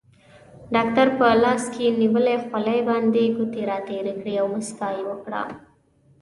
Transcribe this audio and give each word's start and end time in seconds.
ډاکټر 0.73 1.07
په 1.19 1.27
لاس 1.43 1.63
کې 1.73 1.85
نیولې 2.01 2.35
خولۍ 2.45 2.79
باندې 2.89 3.23
ګوتې 3.35 3.61
راتېرې 3.71 4.13
کړې 4.19 4.33
او 4.41 4.47
موسکا 4.53 4.87
یې 4.97 5.03
وکړه. 5.09 5.43